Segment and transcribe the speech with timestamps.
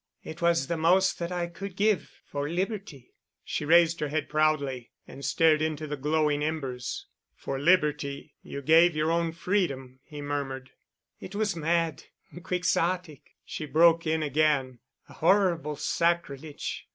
[0.23, 3.13] It was the most that I could give—for Liberty...."
[3.43, 7.05] She raised her head proudly, and stared into the glowing embers.
[7.35, 10.71] "For Liberty—you gave your own freedom——" he murmured.
[11.19, 16.87] "It was mad—Quixotic——" she broke in again, "a horrible sacrilege.